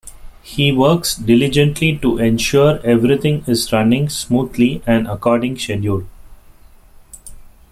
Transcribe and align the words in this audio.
He 0.41 0.71
works 0.71 1.13
diligently 1.15 1.95
to 1.99 2.17
ensure 2.17 2.83
everything 2.83 3.43
is 3.45 3.71
running 3.71 4.09
smoothly 4.09 4.81
and 4.87 5.05
according 5.05 5.59
schedule. 5.59 6.07